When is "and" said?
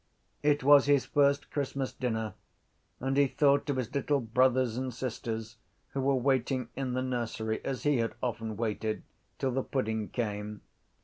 2.99-3.15, 4.75-4.91